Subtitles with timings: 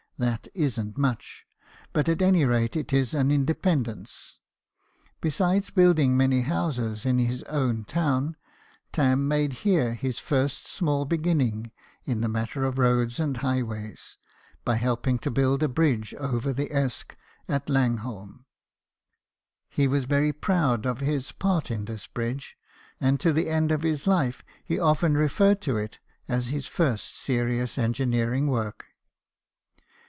[0.19, 1.45] That isn't much;
[1.93, 4.37] but at any rate it is an independence.
[5.19, 8.37] Besides building many houses in his own town,
[8.93, 11.71] Tarn made here his first small beginning
[12.05, 14.17] in the matter of roads and highways,
[14.63, 18.45] by helping to build a bridge over the Esk at Langholm.
[19.69, 22.55] He was very proud of his part in this bridge,
[22.99, 25.97] and to the end of his life he often referred to it
[26.27, 28.85] as his first serious engineering work.